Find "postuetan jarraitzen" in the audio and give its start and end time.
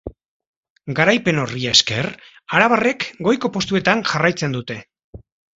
3.59-4.61